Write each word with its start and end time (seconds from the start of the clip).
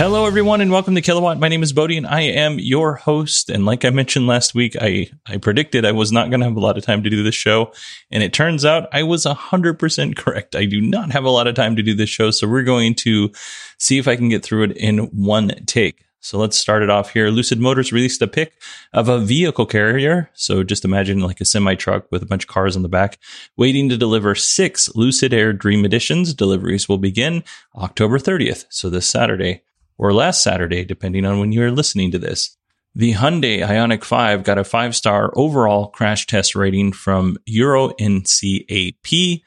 Hello, 0.00 0.24
everyone, 0.24 0.62
and 0.62 0.72
welcome 0.72 0.94
to 0.94 1.02
Kilowatt. 1.02 1.38
My 1.38 1.48
name 1.48 1.62
is 1.62 1.74
Bodie, 1.74 1.98
and 1.98 2.06
I 2.06 2.22
am 2.22 2.58
your 2.58 2.94
host. 2.94 3.50
And 3.50 3.66
like 3.66 3.84
I 3.84 3.90
mentioned 3.90 4.26
last 4.26 4.54
week, 4.54 4.74
I, 4.80 5.10
I 5.26 5.36
predicted 5.36 5.84
I 5.84 5.92
was 5.92 6.10
not 6.10 6.30
going 6.30 6.40
to 6.40 6.46
have 6.46 6.56
a 6.56 6.60
lot 6.60 6.78
of 6.78 6.84
time 6.84 7.02
to 7.02 7.10
do 7.10 7.22
this 7.22 7.34
show. 7.34 7.70
And 8.10 8.22
it 8.22 8.32
turns 8.32 8.64
out 8.64 8.88
I 8.94 9.02
was 9.02 9.26
100% 9.26 10.16
correct. 10.16 10.56
I 10.56 10.64
do 10.64 10.80
not 10.80 11.12
have 11.12 11.24
a 11.24 11.30
lot 11.30 11.48
of 11.48 11.54
time 11.54 11.76
to 11.76 11.82
do 11.82 11.94
this 11.94 12.08
show. 12.08 12.30
So 12.30 12.48
we're 12.48 12.62
going 12.62 12.94
to 12.94 13.30
see 13.76 13.98
if 13.98 14.08
I 14.08 14.16
can 14.16 14.30
get 14.30 14.42
through 14.42 14.62
it 14.62 14.78
in 14.78 15.00
one 15.08 15.50
take. 15.66 16.06
So 16.20 16.38
let's 16.38 16.56
start 16.56 16.82
it 16.82 16.88
off 16.88 17.10
here. 17.10 17.28
Lucid 17.28 17.60
Motors 17.60 17.92
released 17.92 18.22
a 18.22 18.26
pic 18.26 18.54
of 18.94 19.10
a 19.10 19.20
vehicle 19.20 19.66
carrier. 19.66 20.30
So 20.32 20.62
just 20.62 20.86
imagine 20.86 21.20
like 21.20 21.42
a 21.42 21.44
semi 21.44 21.74
truck 21.74 22.06
with 22.10 22.22
a 22.22 22.26
bunch 22.26 22.44
of 22.44 22.48
cars 22.48 22.74
on 22.74 22.80
the 22.82 22.88
back, 22.88 23.18
waiting 23.58 23.90
to 23.90 23.98
deliver 23.98 24.34
six 24.34 24.94
Lucid 24.96 25.34
Air 25.34 25.52
Dream 25.52 25.84
Editions. 25.84 26.32
Deliveries 26.32 26.88
will 26.88 26.96
begin 26.96 27.44
October 27.76 28.18
30th. 28.18 28.64
So 28.70 28.88
this 28.88 29.06
Saturday 29.06 29.64
or 30.00 30.14
last 30.14 30.42
Saturday, 30.42 30.82
depending 30.82 31.26
on 31.26 31.38
when 31.38 31.52
you're 31.52 31.70
listening 31.70 32.10
to 32.10 32.18
this. 32.18 32.56
The 32.94 33.12
Hyundai 33.12 33.60
Ioniq 33.60 34.02
5 34.02 34.42
got 34.42 34.56
a 34.56 34.64
five 34.64 34.96
star 34.96 35.30
overall 35.36 35.88
crash 35.88 36.26
test 36.26 36.56
rating 36.56 36.92
from 36.92 37.36
Euro 37.44 37.90
NCAP, 37.90 39.42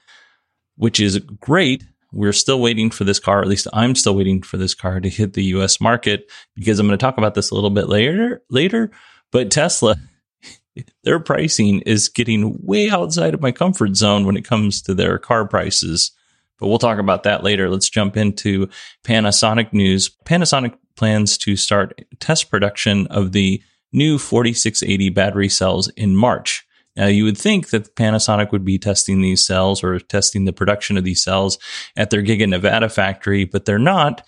which 0.76 1.00
is 1.00 1.18
great. 1.18 1.84
We're 2.12 2.34
still 2.34 2.62
waiting 2.62 2.92
for 2.92 3.04
this 3.04 3.20
car, 3.20 3.42
at 3.42 3.48
least 3.48 3.68
I'm 3.74 3.96
still 3.96 4.16
waiting 4.16 4.44
for 4.44 4.58
this 4.58 4.76
car 4.76 5.00
to 5.00 5.10
hit 5.10 5.34
the 5.34 5.44
US 5.56 5.82
market 5.82 6.32
because 6.56 6.78
I'm 6.78 6.86
going 6.86 7.00
to 7.00 7.04
talk 7.04 7.18
about 7.18 7.34
this 7.34 7.50
a 7.50 7.56
little 7.56 7.72
bit 7.72 7.90
later 7.90 8.44
later. 8.52 8.92
But 9.32 9.50
Tesla, 9.50 9.96
their 11.04 11.20
pricing 11.20 11.80
is 11.82 12.10
getting 12.10 12.60
way 12.62 12.92
outside 12.92 13.34
of 13.34 13.42
my 13.42 13.52
comfort 13.52 13.96
zone 13.96 14.24
when 14.24 14.38
it 14.38 14.46
comes 14.46 14.84
to 14.84 14.94
their 14.94 15.18
car 15.18 15.48
prices. 15.48 16.12
But 16.64 16.70
we'll 16.70 16.80
talk 16.80 16.98
about 16.98 17.24
that 17.24 17.44
later. 17.44 17.70
Let's 17.70 17.90
jump 17.90 18.16
into 18.16 18.70
Panasonic 19.04 19.74
news. 19.74 20.10
Panasonic 20.24 20.74
plans 20.96 21.38
to 21.40 21.58
start 21.58 22.06
test 22.22 22.50
production 22.50 23.06
of 23.08 23.34
the 23.34 23.62
new 23.92 24.18
4680 24.18 25.10
battery 25.10 25.50
cells 25.50 25.90
in 25.90 26.16
March. 26.16 26.66
Now, 26.96 27.08
you 27.08 27.26
would 27.26 27.38
think 27.38 27.72
that 27.72 27.98
Panasonic 27.98 28.54
would 28.54 28.64
be 28.64 28.80
testing 28.80 29.20
these 29.20 29.46
cells 29.46 29.84
or 29.84 30.00
testing 30.00 30.46
the 30.46 30.54
production 30.54 30.98
of 30.98 31.04
these 31.04 31.22
cells 31.22 31.60
at 31.98 32.12
their 32.12 32.24
Giga 32.24 32.48
Nevada 32.48 32.88
factory, 32.88 33.44
but 33.44 33.66
they're 33.66 33.78
not. 33.78 34.26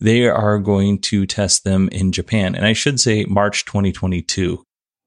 They 0.00 0.26
are 0.26 0.58
going 0.58 1.00
to 1.00 1.26
test 1.26 1.64
them 1.64 1.90
in 1.92 2.12
Japan. 2.12 2.54
And 2.54 2.64
I 2.64 2.72
should 2.72 2.98
say 2.98 3.26
March 3.26 3.66
2022. 3.66 4.64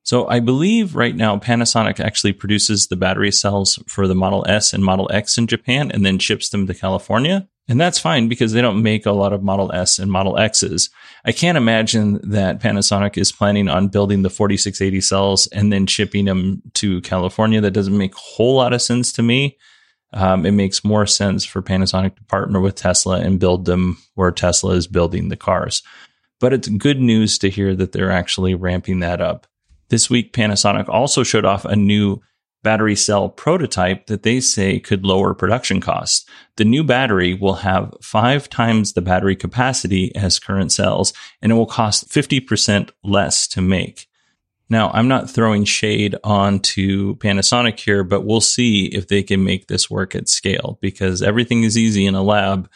So 0.08 0.26
I 0.30 0.40
believe 0.40 0.96
right 0.96 1.14
now 1.14 1.38
Panasonic 1.38 2.00
actually 2.00 2.32
produces 2.32 2.88
the 2.88 2.96
battery 2.96 3.30
cells 3.30 3.78
for 3.88 4.08
the 4.08 4.16
Model 4.16 4.46
S 4.48 4.72
and 4.72 4.82
Model 4.82 5.10
X 5.12 5.38
in 5.38 5.48
Japan 5.48 5.92
and 5.92 6.06
then 6.06 6.18
ships 6.18 6.48
them 6.48 6.66
to 6.66 6.74
California. 6.74 7.50
And 7.68 7.78
that's 7.78 8.00
fine 8.00 8.30
because 8.30 8.54
they 8.54 8.62
don't 8.62 8.82
make 8.82 9.06
a 9.06 9.12
lot 9.12 9.34
of 9.34 9.44
Model 9.44 9.70
S 9.74 10.00
and 10.00 10.10
Model 10.10 10.38
X's. 10.38 10.90
I 11.26 11.34
can't 11.34 11.58
imagine 11.58 12.22
that 12.24 12.62
Panasonic 12.62 13.18
is 13.18 13.34
planning 13.34 13.68
on 13.68 13.90
building 13.90 14.22
the 14.22 14.30
4680 14.30 15.02
cells 15.02 15.46
and 15.48 15.74
then 15.74 15.86
shipping 15.86 16.24
them 16.24 16.62
to 16.76 17.02
California. 17.02 17.60
That 17.60 17.72
doesn't 17.72 17.98
make 17.98 18.16
a 18.16 18.18
whole 18.18 18.56
lot 18.56 18.72
of 18.72 18.82
sense 18.82 19.12
to 19.12 19.22
me. 19.22 19.58
Um, 20.14 20.46
it 20.46 20.54
makes 20.54 20.86
more 20.86 21.06
sense 21.06 21.44
for 21.44 21.62
Panasonic 21.62 22.16
to 22.16 22.24
partner 22.24 22.62
with 22.62 22.76
Tesla 22.76 23.20
and 23.20 23.42
build 23.42 23.66
them 23.66 23.98
where 24.16 24.32
Tesla 24.32 24.72
is 24.76 24.88
building 24.88 25.28
the 25.28 25.36
cars. 25.36 25.84
But 26.40 26.54
it's 26.54 26.70
good 26.70 27.02
news 27.02 27.38
to 27.40 27.50
hear 27.50 27.76
that 27.76 27.92
they're 27.92 28.10
actually 28.10 28.56
ramping 28.56 29.02
that 29.02 29.20
up. 29.20 29.47
This 29.90 30.10
week, 30.10 30.34
Panasonic 30.34 30.90
also 30.90 31.24
showed 31.24 31.46
off 31.46 31.66
a 31.66 31.76
new 31.76 32.22
battery 32.64 32.96
cell 32.96 33.30
prototype 33.30 34.08
that 34.08 34.24
they 34.24 34.40
say 34.40 34.80
could 34.80 35.06
lower 35.06 35.34
production 35.34 35.80
costs. 35.80 36.26
The 36.58 36.66
new 36.66 36.84
battery 36.84 37.34
will 37.34 37.56
have 37.56 37.94
five 38.02 38.50
times 38.50 38.94
the 38.94 39.02
battery 39.02 39.36
capacity 39.36 40.14
as 40.16 40.40
current 40.40 40.72
cells, 40.72 41.14
and 41.42 41.52
it 41.52 41.56
will 41.56 41.66
cost 41.66 42.10
50% 42.10 42.90
less 43.04 43.48
to 43.50 43.62
make. 43.62 44.08
Now, 44.70 44.92
I'm 44.94 45.08
not 45.08 45.30
throwing 45.30 45.64
shade 45.64 46.18
onto 46.26 47.16
Panasonic 47.18 47.80
here, 47.80 48.04
but 48.04 48.26
we'll 48.26 48.42
see 48.42 48.88
if 48.88 49.08
they 49.08 49.24
can 49.24 49.44
make 49.46 49.68
this 49.68 49.90
work 49.90 50.14
at 50.14 50.28
scale 50.28 50.78
because 50.82 51.22
everything 51.22 51.64
is 51.64 51.78
easy 51.78 52.06
in 52.06 52.16
a 52.16 52.24
lab. 52.24 52.70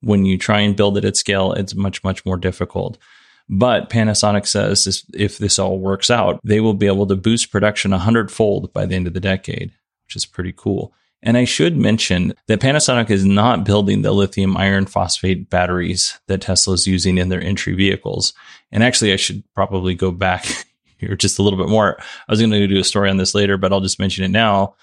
When 0.00 0.24
you 0.24 0.38
try 0.38 0.60
and 0.60 0.74
build 0.74 0.98
it 0.98 1.04
at 1.04 1.16
scale, 1.16 1.52
it's 1.52 1.74
much, 1.74 2.02
much 2.02 2.26
more 2.26 2.36
difficult. 2.36 2.98
But 3.52 3.90
Panasonic 3.90 4.46
says 4.46 5.04
if 5.12 5.38
this 5.38 5.58
all 5.58 5.80
works 5.80 6.08
out, 6.08 6.40
they 6.44 6.60
will 6.60 6.72
be 6.72 6.86
able 6.86 7.08
to 7.08 7.16
boost 7.16 7.50
production 7.50 7.92
a 7.92 7.98
hundredfold 7.98 8.72
by 8.72 8.86
the 8.86 8.94
end 8.94 9.08
of 9.08 9.12
the 9.12 9.20
decade, 9.20 9.72
which 10.06 10.14
is 10.14 10.24
pretty 10.24 10.54
cool. 10.56 10.94
And 11.20 11.36
I 11.36 11.44
should 11.44 11.76
mention 11.76 12.32
that 12.46 12.60
Panasonic 12.60 13.10
is 13.10 13.26
not 13.26 13.64
building 13.64 14.02
the 14.02 14.12
lithium 14.12 14.56
iron 14.56 14.86
phosphate 14.86 15.50
batteries 15.50 16.18
that 16.28 16.42
Tesla 16.42 16.74
is 16.74 16.86
using 16.86 17.18
in 17.18 17.28
their 17.28 17.42
entry 17.42 17.74
vehicles. 17.74 18.32
And 18.70 18.84
actually, 18.84 19.12
I 19.12 19.16
should 19.16 19.42
probably 19.52 19.96
go 19.96 20.12
back 20.12 20.46
here 20.98 21.16
just 21.16 21.40
a 21.40 21.42
little 21.42 21.58
bit 21.58 21.68
more. 21.68 21.98
I 22.00 22.32
was 22.32 22.38
going 22.38 22.52
to 22.52 22.66
do 22.68 22.78
a 22.78 22.84
story 22.84 23.10
on 23.10 23.16
this 23.16 23.34
later, 23.34 23.56
but 23.58 23.72
I'll 23.72 23.80
just 23.80 23.98
mention 23.98 24.24
it 24.24 24.30
now. 24.30 24.76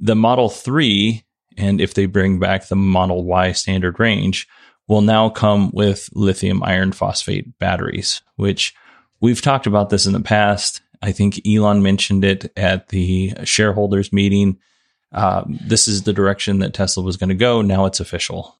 The 0.00 0.16
Model 0.16 0.48
3, 0.48 1.22
and 1.58 1.78
if 1.78 1.92
they 1.92 2.06
bring 2.06 2.38
back 2.38 2.68
the 2.68 2.76
Model 2.76 3.22
Y 3.24 3.52
standard 3.52 4.00
range, 4.00 4.48
will 4.88 5.02
now 5.02 5.28
come 5.28 5.70
with 5.72 6.08
lithium 6.14 6.62
iron 6.64 6.92
phosphate 6.92 7.58
batteries, 7.58 8.22
which 8.36 8.74
we've 9.20 9.42
talked 9.42 9.66
about 9.66 9.90
this 9.90 10.06
in 10.06 10.12
the 10.14 10.20
past. 10.20 10.80
I 11.02 11.12
think 11.12 11.46
Elon 11.46 11.82
mentioned 11.82 12.24
it 12.24 12.50
at 12.56 12.88
the 12.88 13.34
shareholders 13.44 14.12
meeting. 14.12 14.58
Uh, 15.12 15.44
this 15.46 15.86
is 15.86 16.02
the 16.02 16.12
direction 16.12 16.58
that 16.58 16.74
Tesla 16.74 17.02
was 17.02 17.16
going 17.16 17.28
to 17.28 17.34
go. 17.34 17.62
Now 17.62 17.86
it's 17.86 18.00
official. 18.00 18.58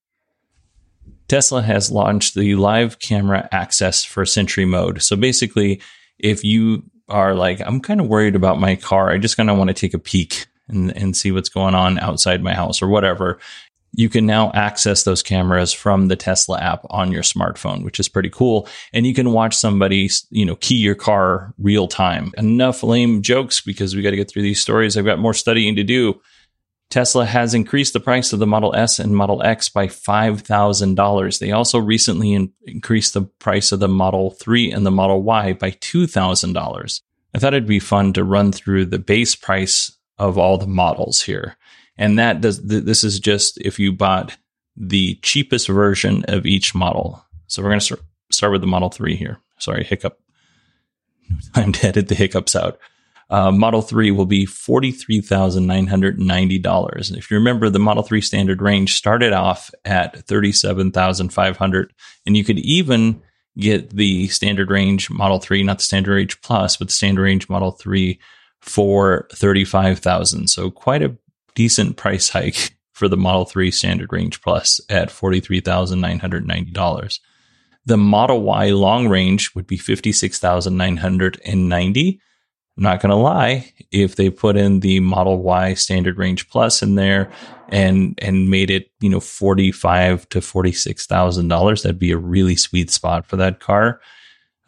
Tesla 1.26 1.62
has 1.62 1.90
launched 1.90 2.34
the 2.34 2.54
live 2.54 2.98
camera 3.00 3.48
access 3.52 4.04
for 4.04 4.24
Sentry 4.24 4.64
mode. 4.64 5.02
So 5.02 5.16
basically, 5.16 5.82
if 6.18 6.44
you 6.44 6.84
are 7.08 7.34
like, 7.34 7.60
I'm 7.60 7.80
kind 7.80 8.00
of 8.00 8.06
worried 8.06 8.34
about 8.34 8.60
my 8.60 8.76
car, 8.76 9.10
I 9.10 9.18
just 9.18 9.36
kind 9.36 9.50
of 9.50 9.58
want 9.58 9.68
to 9.68 9.74
take 9.74 9.94
a 9.94 9.98
peek 9.98 10.46
and, 10.68 10.94
and 10.96 11.16
see 11.16 11.32
what's 11.32 11.48
going 11.48 11.74
on 11.74 11.98
outside 11.98 12.42
my 12.42 12.54
house 12.54 12.80
or 12.80 12.88
whatever 12.88 13.38
you 13.92 14.08
can 14.08 14.26
now 14.26 14.50
access 14.52 15.02
those 15.02 15.22
cameras 15.22 15.72
from 15.72 16.08
the 16.08 16.16
Tesla 16.16 16.60
app 16.60 16.84
on 16.90 17.10
your 17.10 17.22
smartphone, 17.22 17.84
which 17.84 17.98
is 17.98 18.08
pretty 18.08 18.30
cool. 18.30 18.68
And 18.92 19.06
you 19.06 19.14
can 19.14 19.32
watch 19.32 19.56
somebody, 19.56 20.10
you 20.30 20.44
know, 20.44 20.56
key 20.56 20.76
your 20.76 20.94
car 20.94 21.54
real 21.58 21.88
time. 21.88 22.32
Enough 22.36 22.82
lame 22.82 23.22
jokes 23.22 23.60
because 23.60 23.96
we 23.96 24.02
got 24.02 24.10
to 24.10 24.16
get 24.16 24.30
through 24.30 24.42
these 24.42 24.60
stories. 24.60 24.96
I've 24.96 25.04
got 25.04 25.18
more 25.18 25.34
studying 25.34 25.76
to 25.76 25.84
do. 25.84 26.20
Tesla 26.90 27.26
has 27.26 27.52
increased 27.52 27.92
the 27.92 28.00
price 28.00 28.32
of 28.32 28.38
the 28.38 28.46
Model 28.46 28.74
S 28.74 28.98
and 28.98 29.14
Model 29.14 29.42
X 29.42 29.68
by 29.68 29.88
$5,000. 29.88 31.38
They 31.38 31.52
also 31.52 31.78
recently 31.78 32.32
in- 32.32 32.52
increased 32.66 33.12
the 33.12 33.22
price 33.22 33.72
of 33.72 33.80
the 33.80 33.88
Model 33.88 34.30
3 34.30 34.72
and 34.72 34.86
the 34.86 34.90
Model 34.90 35.22
Y 35.22 35.52
by 35.52 35.72
$2,000. 35.72 37.00
I 37.34 37.38
thought 37.38 37.52
it'd 37.52 37.68
be 37.68 37.78
fun 37.78 38.14
to 38.14 38.24
run 38.24 38.52
through 38.52 38.86
the 38.86 38.98
base 38.98 39.34
price 39.34 39.98
of 40.18 40.38
all 40.38 40.56
the 40.56 40.66
models 40.66 41.22
here. 41.22 41.56
And 41.98 42.18
that 42.18 42.40
does, 42.40 42.62
this 42.62 43.04
is 43.04 43.18
just 43.18 43.60
if 43.60 43.78
you 43.78 43.92
bought 43.92 44.38
the 44.76 45.16
cheapest 45.22 45.68
version 45.68 46.24
of 46.28 46.46
each 46.46 46.74
model. 46.74 47.22
So 47.48 47.62
we're 47.62 47.70
going 47.70 47.80
to 47.80 47.84
start 47.84 48.00
start 48.30 48.52
with 48.52 48.60
the 48.60 48.66
Model 48.66 48.90
3 48.90 49.16
here. 49.16 49.38
Sorry, 49.58 49.84
hiccup. 49.84 50.20
Time 51.54 51.72
to 51.72 51.88
edit 51.88 52.08
the 52.08 52.14
hiccups 52.14 52.54
out. 52.54 52.78
Uh, 53.30 53.50
Model 53.52 53.82
3 53.82 54.10
will 54.10 54.26
be 54.26 54.46
$43,990. 54.46 57.16
If 57.16 57.30
you 57.30 57.36
remember, 57.36 57.68
the 57.68 57.78
Model 57.78 58.02
3 58.02 58.22
standard 58.22 58.62
range 58.62 58.94
started 58.94 59.34
off 59.34 59.70
at 59.84 60.26
37500 60.26 61.92
and 62.24 62.34
you 62.36 62.44
could 62.44 62.58
even 62.60 63.20
get 63.58 63.90
the 63.90 64.28
standard 64.28 64.70
range 64.70 65.10
Model 65.10 65.40
3, 65.40 65.62
not 65.64 65.78
the 65.78 65.84
standard 65.84 66.14
range 66.14 66.40
plus, 66.40 66.76
but 66.76 66.86
the 66.88 66.92
standard 66.92 67.22
range 67.22 67.50
Model 67.50 67.72
3 67.72 68.18
for 68.60 69.26
35,000. 69.32 70.48
So 70.48 70.70
quite 70.70 71.02
a 71.02 71.16
decent 71.58 71.96
price 71.96 72.30
hike 72.30 72.76
for 72.92 73.08
the 73.08 73.16
Model 73.16 73.44
3 73.44 73.72
standard 73.72 74.12
range 74.12 74.40
plus 74.40 74.80
at 74.88 75.08
$43,990. 75.08 77.18
The 77.84 77.96
Model 77.96 78.42
Y 78.42 78.70
long 78.70 79.08
range 79.08 79.52
would 79.56 79.66
be 79.66 79.76
56,990. 79.76 82.20
I'm 82.76 82.82
not 82.82 83.02
going 83.02 83.10
to 83.10 83.16
lie, 83.16 83.72
if 83.90 84.14
they 84.14 84.30
put 84.30 84.56
in 84.56 84.78
the 84.80 85.00
Model 85.00 85.42
Y 85.42 85.74
standard 85.74 86.16
range 86.16 86.48
plus 86.48 86.80
in 86.80 86.94
there 86.94 87.28
and 87.70 88.16
and 88.22 88.48
made 88.50 88.70
it, 88.70 88.92
you 89.00 89.10
know, 89.10 89.18
45 89.18 90.28
to 90.28 90.38
$46,000, 90.38 91.82
that'd 91.82 91.98
be 91.98 92.12
a 92.12 92.16
really 92.16 92.54
sweet 92.54 92.88
spot 92.90 93.26
for 93.26 93.34
that 93.36 93.58
car. 93.58 94.00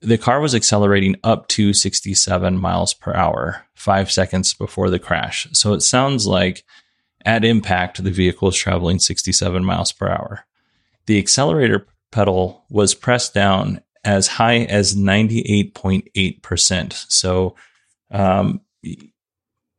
the 0.00 0.18
car 0.18 0.40
was 0.40 0.54
accelerating 0.54 1.16
up 1.24 1.48
to 1.48 1.72
67 1.72 2.58
miles 2.58 2.94
per 2.94 3.14
hour, 3.14 3.64
five 3.74 4.10
seconds 4.10 4.54
before 4.54 4.90
the 4.90 4.98
crash. 4.98 5.48
So 5.52 5.72
it 5.72 5.80
sounds 5.80 6.26
like 6.26 6.64
at 7.24 7.44
impact, 7.44 8.02
the 8.02 8.10
vehicle 8.10 8.48
is 8.48 8.56
traveling 8.56 8.98
67 8.98 9.64
miles 9.64 9.92
per 9.92 10.08
hour. 10.08 10.44
The 11.06 11.18
accelerator 11.18 11.86
pedal 12.12 12.64
was 12.70 12.94
pressed 12.94 13.34
down 13.34 13.80
as 14.04 14.28
high 14.28 14.58
as 14.58 14.94
98.8%. 14.94 17.10
So 17.10 17.56
um, 18.10 18.60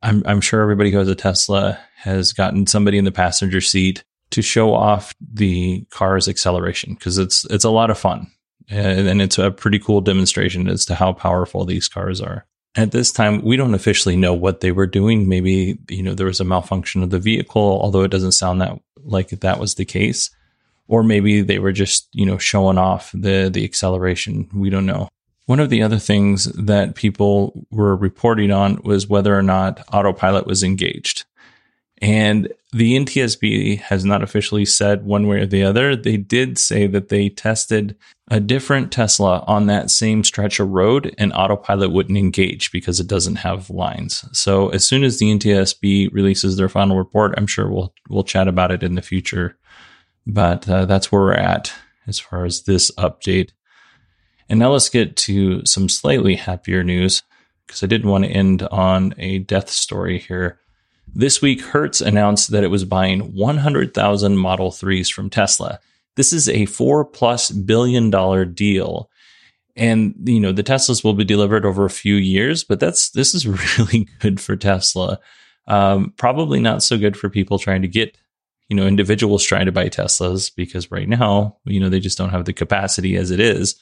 I'm, 0.02 0.22
I'm 0.26 0.40
sure 0.40 0.62
everybody 0.62 0.90
who 0.90 0.98
has 0.98 1.08
a 1.08 1.14
Tesla 1.14 1.78
has 1.96 2.32
gotten 2.32 2.66
somebody 2.66 2.98
in 2.98 3.04
the 3.04 3.12
passenger 3.12 3.60
seat 3.60 4.04
to 4.30 4.42
show 4.42 4.74
off 4.74 5.14
the 5.20 5.86
car's 5.90 6.28
acceleration 6.28 6.94
because 6.94 7.18
it's 7.18 7.44
it's 7.46 7.64
a 7.64 7.70
lot 7.70 7.90
of 7.90 7.98
fun 7.98 8.30
and 8.68 9.22
it's 9.22 9.38
a 9.38 9.50
pretty 9.50 9.78
cool 9.78 10.00
demonstration 10.00 10.68
as 10.68 10.84
to 10.86 10.94
how 10.94 11.12
powerful 11.12 11.64
these 11.64 11.88
cars 11.88 12.20
are. 12.20 12.46
At 12.76 12.92
this 12.92 13.10
time, 13.10 13.42
we 13.42 13.56
don't 13.56 13.74
officially 13.74 14.16
know 14.16 14.34
what 14.34 14.60
they 14.60 14.72
were 14.72 14.86
doing. 14.86 15.28
Maybe 15.28 15.78
you 15.88 16.02
know 16.02 16.14
there 16.14 16.26
was 16.26 16.40
a 16.40 16.44
malfunction 16.44 17.02
of 17.02 17.10
the 17.10 17.18
vehicle, 17.18 17.80
although 17.82 18.02
it 18.02 18.10
doesn't 18.10 18.32
sound 18.32 18.60
that 18.60 18.78
like 19.02 19.30
that 19.30 19.58
was 19.58 19.74
the 19.74 19.84
case. 19.84 20.30
Or 20.86 21.02
maybe 21.02 21.42
they 21.42 21.58
were 21.58 21.72
just 21.72 22.08
you 22.12 22.26
know 22.26 22.38
showing 22.38 22.78
off 22.78 23.10
the 23.12 23.50
the 23.52 23.64
acceleration. 23.64 24.48
We 24.54 24.70
don't 24.70 24.86
know. 24.86 25.08
One 25.46 25.60
of 25.60 25.70
the 25.70 25.82
other 25.82 25.98
things 25.98 26.44
that 26.44 26.94
people 26.94 27.66
were 27.70 27.96
reporting 27.96 28.50
on 28.50 28.82
was 28.84 29.08
whether 29.08 29.36
or 29.36 29.42
not 29.42 29.82
autopilot 29.92 30.46
was 30.46 30.62
engaged. 30.62 31.24
And 32.00 32.52
the 32.72 32.96
NTSB 32.96 33.80
has 33.80 34.04
not 34.04 34.22
officially 34.22 34.64
said 34.64 35.04
one 35.04 35.26
way 35.26 35.40
or 35.40 35.46
the 35.46 35.64
other. 35.64 35.96
They 35.96 36.16
did 36.16 36.58
say 36.58 36.86
that 36.86 37.08
they 37.08 37.28
tested 37.28 37.96
a 38.30 38.40
different 38.40 38.92
Tesla 38.92 39.42
on 39.46 39.66
that 39.66 39.90
same 39.90 40.22
stretch 40.22 40.60
of 40.60 40.68
road 40.68 41.14
and 41.18 41.32
autopilot 41.32 41.90
wouldn't 41.90 42.18
engage 42.18 42.70
because 42.70 43.00
it 43.00 43.06
doesn't 43.06 43.36
have 43.36 43.70
lines. 43.70 44.24
So 44.32 44.68
as 44.68 44.84
soon 44.84 45.02
as 45.02 45.18
the 45.18 45.32
NTSB 45.32 46.12
releases 46.12 46.56
their 46.56 46.68
final 46.68 46.96
report, 46.96 47.34
I'm 47.36 47.46
sure 47.46 47.70
we'll 47.70 47.94
we'll 48.08 48.24
chat 48.24 48.48
about 48.48 48.70
it 48.70 48.82
in 48.82 48.94
the 48.94 49.02
future. 49.02 49.56
But 50.26 50.68
uh, 50.68 50.84
that's 50.84 51.10
where 51.10 51.22
we're 51.22 51.32
at 51.32 51.72
as 52.06 52.20
far 52.20 52.44
as 52.44 52.62
this 52.62 52.90
update. 52.92 53.50
And 54.48 54.58
now 54.58 54.72
let's 54.72 54.88
get 54.88 55.16
to 55.16 55.64
some 55.64 55.88
slightly 55.88 56.36
happier 56.36 56.84
news 56.84 57.22
because 57.66 57.82
I 57.82 57.86
didn't 57.86 58.10
want 58.10 58.24
to 58.24 58.30
end 58.30 58.62
on 58.62 59.14
a 59.18 59.40
death 59.40 59.70
story 59.70 60.18
here. 60.18 60.60
This 61.14 61.42
week, 61.42 61.60
Hertz 61.60 62.00
announced 62.00 62.50
that 62.50 62.64
it 62.64 62.68
was 62.68 62.84
buying 62.84 63.34
100,000 63.34 64.36
Model 64.36 64.70
3s 64.70 65.12
from 65.12 65.30
Tesla. 65.30 65.80
This 66.16 66.32
is 66.32 66.48
a 66.48 66.66
four 66.66 67.04
plus 67.04 67.50
billion 67.50 68.10
dollar 68.10 68.44
deal. 68.44 69.10
And, 69.76 70.14
you 70.24 70.40
know, 70.40 70.52
the 70.52 70.64
Teslas 70.64 71.04
will 71.04 71.14
be 71.14 71.24
delivered 71.24 71.64
over 71.64 71.84
a 71.84 71.90
few 71.90 72.16
years, 72.16 72.64
but 72.64 72.80
that's, 72.80 73.10
this 73.10 73.34
is 73.34 73.46
really 73.78 74.08
good 74.18 74.40
for 74.40 74.56
Tesla. 74.56 75.20
Um, 75.66 76.12
probably 76.16 76.60
not 76.60 76.82
so 76.82 76.98
good 76.98 77.16
for 77.16 77.28
people 77.28 77.58
trying 77.58 77.82
to 77.82 77.88
get, 77.88 78.16
you 78.68 78.76
know, 78.76 78.86
individuals 78.86 79.44
trying 79.44 79.66
to 79.66 79.72
buy 79.72 79.88
Teslas 79.88 80.50
because 80.54 80.90
right 80.90 81.08
now, 81.08 81.58
you 81.64 81.78
know, 81.78 81.88
they 81.88 82.00
just 82.00 82.18
don't 82.18 82.30
have 82.30 82.44
the 82.44 82.52
capacity 82.52 83.16
as 83.16 83.30
it 83.30 83.40
is. 83.40 83.76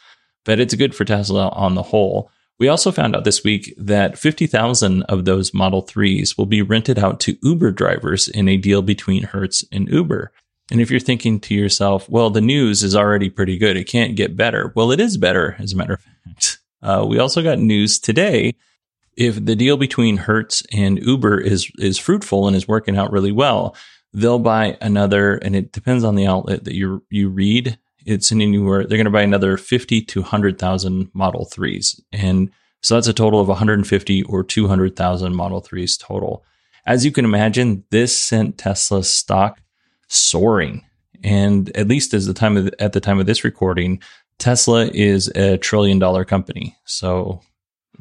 But 0.45 0.61
it's 0.61 0.75
good 0.75 0.95
for 0.95 1.05
Tesla 1.05 1.49
on 1.49 1.75
the 1.75 1.83
whole. 1.83 2.31
We 2.59 2.69
also 2.69 2.91
found 2.91 3.15
out 3.15 3.25
this 3.25 3.45
week 3.45 3.75
that 3.77 4.19
50,000 4.19 5.03
of 5.05 5.25
those 5.25 5.53
Model 5.53 5.83
3s 5.83 6.39
will 6.39 6.47
be 6.47 6.63
rented 6.63 6.99
out 6.99 7.21
to 7.21 7.37
Uber 7.43 7.71
drivers 7.73 8.29
in 8.29 8.49
a 8.49 8.57
deal 8.57 8.81
between 8.81 9.25
Hertz 9.25 9.65
and 9.71 9.89
Uber. 9.89 10.33
And 10.71 10.81
if 10.81 10.91
you're 10.91 10.99
thinking 10.99 11.39
to 11.41 11.55
yourself, 11.55 12.09
well, 12.09 12.31
the 12.31 12.41
news 12.41 12.83
is 12.83 12.97
already 12.97 13.29
pretty 13.29 13.59
good. 13.59 13.77
It 13.77 13.85
can't 13.85 14.17
get 14.17 14.37
better. 14.37 14.73
Well, 14.75 14.91
it 14.91 15.01
is 15.01 15.19
better, 15.19 15.55
as 15.59 15.73
a 15.73 15.77
matter 15.77 15.95
of 15.95 16.01
fact. 16.01 16.59
Uh, 16.83 17.05
we 17.07 17.19
also 17.19 17.43
got 17.43 17.59
news 17.59 17.99
today. 17.99 18.55
If 19.17 19.45
the 19.45 19.57
deal 19.57 19.77
between 19.77 20.17
Hertz 20.17 20.63
and 20.73 20.99
Uber 20.99 21.41
is, 21.41 21.71
is 21.77 21.99
fruitful 21.99 22.47
and 22.47 22.57
is 22.57 22.67
working 22.67 22.97
out 22.97 23.13
really 23.13 23.33
well, 23.33 23.77
they'll 24.13 24.39
buy 24.39 24.79
another, 24.81 25.37
and 25.37 25.55
it 25.55 25.73
depends 25.73 26.05
on 26.05 26.15
the 26.15 26.27
outlet 26.27 26.65
that 26.65 26.75
you, 26.75 27.05
you 27.11 27.29
read 27.29 27.79
it's 28.07 28.31
an 28.31 28.41
anywhere 28.41 28.87
they're 28.87 28.97
going 28.97 29.05
to 29.05 29.11
buy 29.11 29.23
another 29.23 29.57
50 29.57 30.01
to 30.03 30.21
100,000 30.21 31.11
Model 31.13 31.47
3s. 31.53 32.01
And 32.13 32.51
so 32.81 32.95
that's 32.95 33.09
a 33.09 33.13
total 33.13 33.41
of 33.41 33.49
150 33.49 34.23
or 34.25 34.45
200,000 34.45 35.35
Model 35.35 35.61
3s 35.61 35.99
total. 35.99 36.45
As 36.87 37.05
you 37.05 37.11
can 37.11 37.25
imagine, 37.25 37.85
this 37.91 38.17
sent 38.17 38.59
Tesla's 38.59 39.11
stock 39.11 39.61
soaring. 40.09 40.85
And 41.25 41.75
at 41.77 41.89
least 41.89 42.15
as 42.15 42.27
the 42.27 42.35
time 42.35 42.57
of, 42.57 42.73
at 42.79 42.93
the 42.93 43.01
time 43.01 43.19
of 43.19 43.27
this 43.27 43.43
recording, 43.43 44.01
Tesla 44.39 44.87
is 44.93 45.29
a 45.29 45.59
trillion 45.59 45.99
dollar 45.99 46.25
company. 46.25 46.77
So 46.85 47.41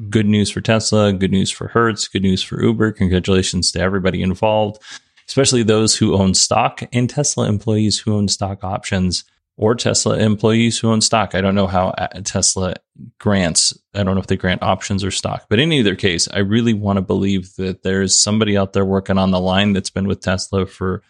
good 0.09 0.27
news 0.27 0.51
for 0.51 0.61
Tesla, 0.61 1.13
good 1.13 1.31
news 1.31 1.49
for 1.49 1.69
Hertz, 1.69 2.07
good 2.07 2.21
news 2.21 2.43
for 2.43 2.61
Uber. 2.61 2.91
Congratulations 2.91 3.71
to 3.71 3.79
everybody 3.79 4.21
involved, 4.21 4.81
especially 5.27 5.63
those 5.63 5.95
who 5.95 6.13
own 6.13 6.33
stock 6.35 6.83
and 6.93 7.09
Tesla 7.09 7.47
employees 7.47 7.97
who 7.97 8.15
own 8.15 8.27
stock 8.27 8.63
options 8.63 9.23
or 9.57 9.75
Tesla 9.75 10.17
employees 10.17 10.77
who 10.77 10.89
own 10.89 11.01
stock. 11.01 11.33
I 11.33 11.41
don't 11.41 11.55
know 11.55 11.67
how 11.67 11.89
uh, 11.89 12.07
Tesla 12.23 12.75
grants, 13.19 13.77
I 13.93 14.03
don't 14.03 14.15
know 14.15 14.21
if 14.21 14.27
they 14.27 14.37
grant 14.37 14.63
options 14.63 15.03
or 15.03 15.11
stock, 15.11 15.45
but 15.49 15.59
in 15.59 15.71
either 15.71 15.95
case, 15.95 16.27
I 16.33 16.39
really 16.39 16.73
want 16.73 16.97
to 16.97 17.01
believe 17.01 17.55
that 17.55 17.83
there's 17.83 18.19
somebody 18.19 18.57
out 18.57 18.73
there 18.73 18.85
working 18.85 19.17
on 19.17 19.31
the 19.31 19.39
line 19.39 19.73
that's 19.73 19.89
been 19.89 20.07
with 20.07 20.21
Tesla 20.21 20.65
for 20.65 21.01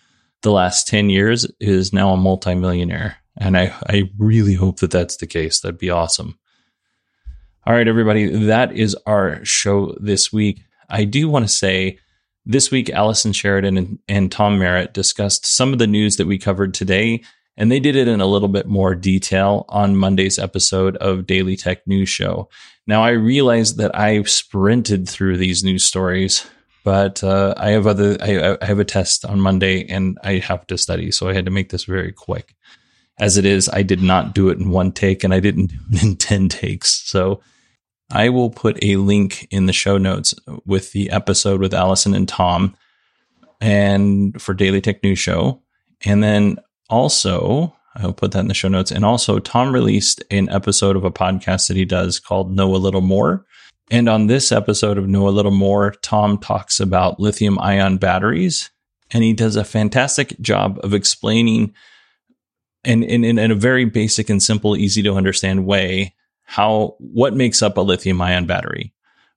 the 0.41 0.51
last 0.51 0.87
10 0.87 1.09
years 1.09 1.47
is 1.59 1.91
now 1.91 2.11
a 2.11 2.17
multimillionaire. 2.17 3.17
And 3.37 3.57
I, 3.57 3.73
I 3.89 4.11
really 4.17 4.53
hope 4.53 4.79
that 4.79 4.91
that's 4.91 5.17
the 5.17 5.27
case. 5.27 5.59
That'd 5.59 5.79
be 5.79 5.89
awesome. 5.89 6.37
All 7.65 7.73
right, 7.73 7.87
everybody, 7.87 8.27
that 8.45 8.73
is 8.73 8.95
our 9.07 9.43
show 9.43 9.95
this 9.99 10.31
week. 10.31 10.61
I 10.87 11.03
do 11.03 11.27
want 11.27 11.45
to 11.45 11.53
say 11.53 11.97
this 12.45 12.69
week, 12.69 12.91
Allison 12.91 13.33
Sheridan 13.33 13.75
and, 13.75 13.99
and 14.07 14.31
Tom 14.31 14.59
Merritt 14.59 14.93
discussed 14.93 15.47
some 15.47 15.73
of 15.73 15.79
the 15.79 15.87
news 15.87 16.17
that 16.17 16.27
we 16.27 16.37
covered 16.37 16.75
today 16.75 17.23
and 17.57 17.71
they 17.71 17.79
did 17.79 17.95
it 17.95 18.07
in 18.07 18.21
a 18.21 18.25
little 18.25 18.47
bit 18.47 18.67
more 18.67 18.95
detail 18.95 19.65
on 19.69 19.95
Monday's 19.95 20.37
episode 20.37 20.97
of 20.97 21.25
Daily 21.25 21.55
Tech 21.55 21.85
News 21.87 22.09
Show. 22.09 22.49
Now, 22.87 23.03
I 23.03 23.11
realize 23.11 23.75
that 23.75 23.97
I 23.97 24.21
sprinted 24.23 25.07
through 25.07 25.37
these 25.37 25.63
news 25.63 25.83
stories, 25.83 26.45
but 26.83 27.23
uh, 27.23 27.53
I 27.57 27.71
have 27.71 27.87
other 27.87 28.17
I, 28.21 28.57
I 28.61 28.65
have 28.65 28.79
a 28.79 28.85
test 28.85 29.25
on 29.25 29.39
Monday 29.39 29.87
and 29.87 30.17
I 30.23 30.33
have 30.37 30.67
to 30.67 30.77
study, 30.77 31.11
so 31.11 31.27
I 31.27 31.33
had 31.33 31.45
to 31.45 31.51
make 31.51 31.69
this 31.69 31.85
very 31.85 32.11
quick. 32.11 32.55
As 33.17 33.37
it 33.37 33.45
is, 33.45 33.69
I 33.69 33.81
did 33.81 34.01
not 34.01 34.35
do 34.35 34.49
it 34.49 34.59
in 34.59 34.69
one 34.69 34.91
take, 34.91 35.23
and 35.23 35.33
I 35.33 35.39
didn't 35.39 35.67
do 35.67 35.77
it 35.93 36.03
in 36.03 36.15
ten 36.17 36.49
takes. 36.49 36.91
So 37.09 37.41
I 38.11 38.29
will 38.29 38.49
put 38.49 38.77
a 38.83 38.97
link 38.97 39.47
in 39.49 39.65
the 39.65 39.73
show 39.73 39.97
notes 39.97 40.35
with 40.65 40.91
the 40.91 41.09
episode 41.09 41.61
with 41.61 41.73
Allison 41.73 42.13
and 42.13 42.27
Tom, 42.27 42.75
and 43.61 44.39
for 44.39 44.53
Daily 44.53 44.81
Tech 44.81 45.01
News 45.01 45.17
Show, 45.17 45.61
and 46.03 46.21
then 46.21 46.57
also, 46.89 47.75
I'll 47.95 48.13
put 48.13 48.31
that 48.31 48.39
in 48.39 48.47
the 48.47 48.53
show 48.53 48.67
notes. 48.67 48.91
And 48.91 49.05
also, 49.05 49.39
Tom 49.39 49.73
released 49.73 50.23
an 50.31 50.49
episode 50.49 50.95
of 50.95 51.03
a 51.03 51.11
podcast 51.11 51.67
that 51.67 51.77
he 51.77 51.85
does 51.85 52.19
called 52.19 52.55
Know 52.55 52.75
a 52.75 52.77
Little 52.77 53.01
More. 53.01 53.45
And 53.91 54.09
on 54.09 54.27
this 54.27 54.51
episode 54.51 54.97
of 54.97 55.07
Know 55.07 55.27
a 55.27 55.29
Little 55.29 55.51
More, 55.51 55.91
Tom 56.01 56.37
talks 56.37 56.79
about 56.79 57.19
lithium 57.19 57.59
ion 57.59 57.97
batteries. 57.97 58.71
And 59.11 59.23
he 59.23 59.33
does 59.33 59.55
a 59.55 59.63
fantastic 59.63 60.39
job 60.39 60.79
of 60.81 60.93
explaining, 60.93 61.75
and 62.83 63.03
in, 63.03 63.23
in, 63.23 63.37
in 63.37 63.51
a 63.51 63.55
very 63.55 63.85
basic 63.85 64.31
and 64.31 64.41
simple, 64.41 64.75
easy 64.75 65.03
to 65.03 65.13
understand 65.13 65.67
way, 65.67 66.15
how 66.43 66.95
what 66.99 67.35
makes 67.35 67.61
up 67.61 67.77
a 67.77 67.81
lithium 67.81 68.19
ion 68.19 68.47
battery 68.47 68.94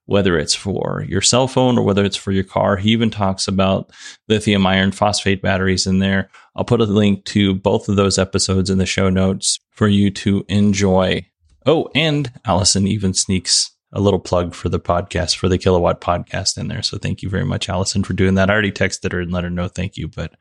whether 0.09 0.39
it's 0.39 0.55
for 0.55 1.05
your 1.07 1.21
cell 1.21 1.47
phone 1.47 1.77
or 1.77 1.83
whether 1.83 2.03
it's 2.03 2.17
for 2.17 2.31
your 2.31 2.43
car. 2.43 2.77
He 2.77 2.89
even 2.89 3.11
talks 3.11 3.47
about 3.47 3.91
lithium 4.27 4.65
iron 4.65 4.91
phosphate 4.91 5.39
batteries 5.39 5.85
in 5.85 5.99
there. 5.99 6.31
I'll 6.55 6.65
put 6.65 6.81
a 6.81 6.85
link 6.85 7.25
to 7.25 7.53
both 7.53 7.87
of 7.87 7.95
those 7.95 8.17
episodes 8.17 8.71
in 8.71 8.79
the 8.79 8.87
show 8.87 9.11
notes 9.11 9.59
for 9.69 9.87
you 9.87 10.09
to 10.11 10.43
enjoy. 10.49 11.27
Oh, 11.67 11.89
and 11.93 12.31
Allison 12.43 12.87
even 12.87 13.13
sneaks 13.13 13.69
a 13.93 14.01
little 14.01 14.19
plug 14.19 14.55
for 14.55 14.67
the 14.67 14.79
podcast, 14.79 15.35
for 15.35 15.47
the 15.47 15.59
Kilowatt 15.59 16.01
podcast 16.01 16.57
in 16.57 16.69
there. 16.69 16.81
So 16.81 16.97
thank 16.97 17.21
you 17.21 17.29
very 17.29 17.45
much, 17.45 17.69
Allison, 17.69 18.03
for 18.03 18.13
doing 18.13 18.33
that. 18.33 18.49
I 18.49 18.53
already 18.53 18.71
texted 18.71 19.11
her 19.11 19.21
and 19.21 19.31
let 19.31 19.43
her 19.43 19.51
know 19.51 19.67
thank 19.67 19.95
you, 19.95 20.07
but 20.07 20.33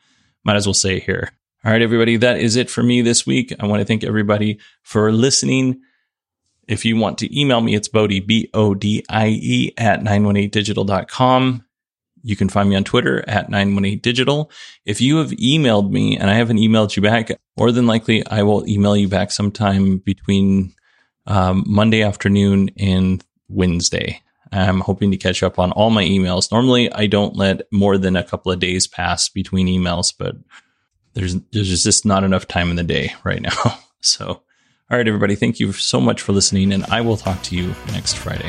might 0.45 0.57
as 0.57 0.67
well 0.67 0.73
say 0.73 0.97
it 0.97 1.03
here. 1.03 1.31
All 1.63 1.73
right, 1.73 1.83
everybody, 1.83 2.17
that 2.17 2.39
is 2.39 2.57
it 2.57 2.71
for 2.71 2.83
me 2.83 3.03
this 3.03 3.27
week. 3.27 3.53
I 3.61 3.67
want 3.67 3.81
to 3.81 3.85
thank 3.85 4.03
everybody 4.03 4.61
for 4.83 5.13
listening. 5.13 5.83
If 6.69 6.85
you 6.85 6.97
want 6.97 7.19
to 7.19 7.41
email 7.41 7.61
me, 7.61 7.75
it's 7.75 7.89
Bodie, 7.89 8.21
B 8.21 8.51
O 8.55 8.75
D 8.75 9.05
I 9.09 9.29
E, 9.29 9.73
at 9.79 10.01
918digital.com. 10.01 11.65
You 12.23 12.37
can 12.37 12.49
find 12.49 12.69
me 12.69 12.77
on 12.77 12.85
Twitter 12.85 13.25
at 13.27 13.51
918digital. 13.51 14.51
If 14.85 15.01
you 15.01 15.17
have 15.17 15.31
emailed 15.31 15.91
me 15.91 16.19
and 16.19 16.31
I 16.31 16.35
haven't 16.35 16.59
emailed 16.59 16.95
you 16.95 17.03
back, 17.03 17.31
more 17.57 17.73
than 17.73 17.87
likely 17.87 18.27
I 18.27 18.43
will 18.43 18.69
email 18.69 18.97
you 18.97 19.09
back 19.09 19.31
sometime 19.31 19.99
between 19.99 20.75
um, 21.27 21.65
Monday 21.67 22.03
afternoon 22.03 22.71
and 22.77 23.25
Wednesday. 23.49 24.21
I'm 24.53 24.81
hoping 24.81 25.11
to 25.11 25.17
catch 25.17 25.43
up 25.43 25.59
on 25.59 25.73
all 25.73 25.91
my 25.91 26.05
emails. 26.05 26.51
Normally, 26.51 26.93
I 26.93 27.07
don't 27.07 27.37
let 27.37 27.63
more 27.73 27.99
than 27.99 28.17
a 28.17 28.25
couple 28.25 28.51
of 28.51 28.61
days 28.61 28.87
pass 28.87 29.29
between 29.29 29.67
emails, 29.67 30.13
but 30.17 30.37
there's 31.15 31.37
there's 31.53 31.83
just 31.83 32.07
not 32.07 32.25
enough 32.25 32.49
time 32.49 32.71
in 32.71 32.77
the 32.77 32.85
day 32.85 33.15
right 33.25 33.41
now. 33.43 33.79
So 34.01 34.43
all 34.91 34.97
right, 34.97 35.07
everybody, 35.07 35.35
thank 35.35 35.61
you 35.61 35.73
so 35.73 36.01
much 36.01 36.23
for 36.23 36.33
listening, 36.33 36.73
and 36.73 36.85
I 36.87 37.03
will 37.03 37.19
talk 37.19 37.43
to 37.45 37.57
you 37.57 37.75
next 37.93 38.17
Friday. 38.17 38.49